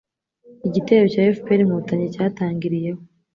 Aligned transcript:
igitero 0.67 1.05
cya 1.13 1.23
FPR-Inkotanyi 1.35 2.13
cyatangiriyeho 2.15 3.01